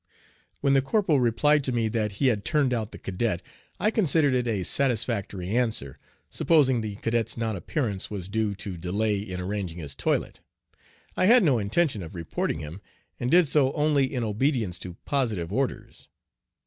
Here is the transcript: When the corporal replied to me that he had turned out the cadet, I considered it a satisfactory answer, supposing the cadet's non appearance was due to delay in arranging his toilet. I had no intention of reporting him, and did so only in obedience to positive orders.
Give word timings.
When 0.61 0.73
the 0.73 0.81
corporal 0.81 1.19
replied 1.19 1.63
to 1.65 1.71
me 1.71 1.87
that 1.89 2.13
he 2.13 2.25
had 2.29 2.43
turned 2.43 2.73
out 2.73 2.91
the 2.91 2.97
cadet, 2.97 3.43
I 3.79 3.91
considered 3.91 4.33
it 4.33 4.47
a 4.47 4.63
satisfactory 4.63 5.49
answer, 5.55 5.99
supposing 6.27 6.81
the 6.81 6.95
cadet's 6.95 7.37
non 7.37 7.55
appearance 7.55 8.09
was 8.09 8.27
due 8.27 8.55
to 8.55 8.77
delay 8.77 9.19
in 9.19 9.39
arranging 9.39 9.77
his 9.77 9.93
toilet. 9.93 10.39
I 11.15 11.27
had 11.27 11.43
no 11.43 11.59
intention 11.59 12.01
of 12.01 12.15
reporting 12.15 12.61
him, 12.61 12.81
and 13.19 13.29
did 13.29 13.47
so 13.47 13.73
only 13.73 14.11
in 14.11 14.23
obedience 14.23 14.79
to 14.79 14.95
positive 15.05 15.53
orders. 15.53 16.09